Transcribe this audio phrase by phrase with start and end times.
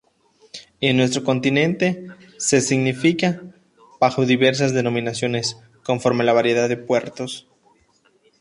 [0.81, 2.07] En nuestro continente
[2.39, 3.39] se significa
[3.99, 7.47] bajo diversas denominaciones, conforme la variedad de puertos.